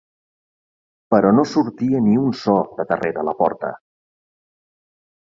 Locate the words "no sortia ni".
1.35-2.17